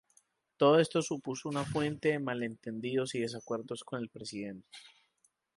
Todo 0.57 0.79
esto 0.79 1.03
supuso 1.03 1.47
una 1.47 1.63
fuente 1.63 2.09
de 2.09 2.17
malentendidos 2.19 3.13
y 3.13 3.19
desacuerdos 3.19 3.83
con 3.83 3.99
el 4.01 4.09
presidente. 4.09 4.67